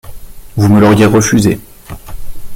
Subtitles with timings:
[0.55, 1.59] Vous me l’auriez refusé.